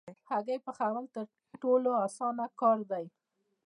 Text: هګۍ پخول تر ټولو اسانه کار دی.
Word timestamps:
هګۍ 0.29 0.57
پخول 0.65 1.05
تر 1.15 1.25
ټولو 1.61 1.89
اسانه 2.05 2.45
کار 2.59 2.77
دی. 2.91 3.05